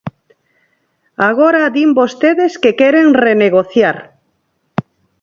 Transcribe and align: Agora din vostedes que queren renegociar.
Agora 1.29 1.63
din 1.75 1.89
vostedes 1.99 2.53
que 2.61 2.71
queren 2.79 3.07
renegociar. 3.25 3.97